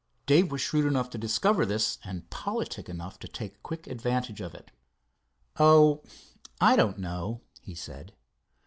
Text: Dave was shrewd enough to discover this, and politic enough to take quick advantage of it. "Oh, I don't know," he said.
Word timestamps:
Dave 0.25 0.51
was 0.51 0.61
shrewd 0.61 0.85
enough 0.85 1.11
to 1.11 1.19
discover 1.19 1.63
this, 1.63 1.99
and 2.03 2.27
politic 2.31 2.89
enough 2.89 3.19
to 3.19 3.27
take 3.27 3.61
quick 3.61 3.85
advantage 3.85 4.41
of 4.41 4.55
it. 4.55 4.71
"Oh, 5.59 6.01
I 6.59 6.75
don't 6.75 6.97
know," 6.97 7.41
he 7.61 7.75
said. 7.75 8.11